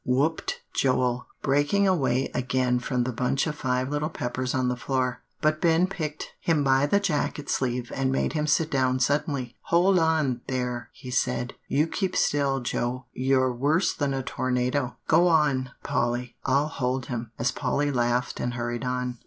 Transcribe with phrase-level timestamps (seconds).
[0.03, 5.21] whooped Joel, breaking away again from the bunch of Five Little Peppers on the floor.
[5.41, 9.55] But Ben picked him by the jacket sleeve and made him sit down suddenly.
[9.65, 14.97] "Hold on, there," he said; "you keep still, Joe, you're worse than a tornado.
[15.07, 19.19] Go on, Polly, I'll hold him," as Polly laughed and hurried on.